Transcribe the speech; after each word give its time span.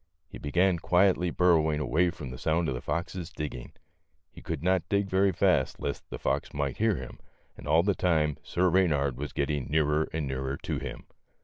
He 0.27 0.39
began 0.39 0.79
quietly 0.79 1.29
burrowing 1.29 1.79
away 1.79 2.09
from 2.09 2.31
the 2.31 2.39
sound 2.39 2.67
of 2.67 2.73
the 2.73 2.81
fox's 2.81 3.29
digging. 3.29 3.73
He 4.31 4.41
could 4.41 4.63
not 4.63 4.81
dig 4.89 5.07
very 5.11 5.31
fast 5.31 5.79
lest 5.79 6.09
the 6.09 6.17
fox 6.17 6.55
might 6.55 6.77
hear 6.77 6.95
him, 6.95 7.19
and 7.55 7.67
all 7.67 7.83
the 7.83 7.93
time 7.93 8.37
Sir 8.41 8.71
Eeynard 8.71 9.15
was 9.15 9.31
getting 9.31 9.67
nearer 9.69 10.09
and 10.11 10.25
nearer 10.27 10.57
to 10.57 10.79
him. 10.79 11.05